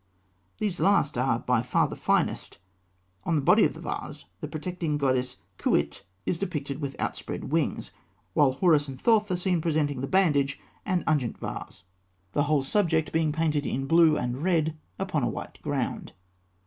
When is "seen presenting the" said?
9.37-10.07